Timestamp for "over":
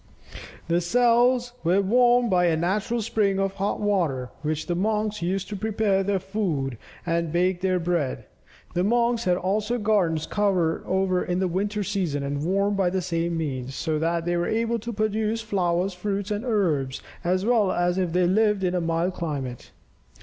10.87-11.23